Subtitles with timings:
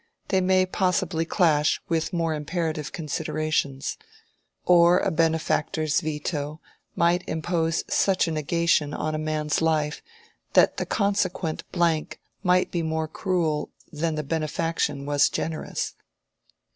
[0.29, 3.99] They may possibly clash with more imperative considerations.
[4.65, 6.59] Or a benefactor's veto
[6.95, 10.01] might impose such a negation on a man's life
[10.53, 15.93] that the consequent blank might be more cruel than the benefaction was generous.